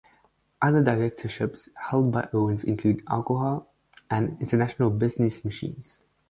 [0.63, 3.67] Other directorships held by Owens include Alcoa,
[4.09, 5.99] and International Business Machines.